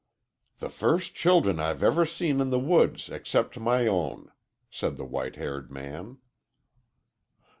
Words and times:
"The 0.57 0.71
first 0.71 1.13
children 1.13 1.59
I've 1.59 1.83
ever 1.83 2.07
seen 2.07 2.41
in 2.41 2.49
the 2.49 2.57
woods 2.57 3.07
except 3.09 3.59
my 3.59 3.85
own," 3.85 4.31
said 4.71 4.97
the 4.97 5.05
white 5.05 5.35
haired 5.35 5.69
man. 5.71 6.17